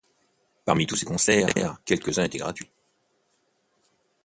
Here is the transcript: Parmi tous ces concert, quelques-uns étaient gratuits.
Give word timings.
Parmi 0.65 0.87
tous 0.87 0.95
ces 0.95 1.05
concert, 1.05 1.45
quelques-uns 1.85 2.23
étaient 2.23 2.39
gratuits. 2.39 2.71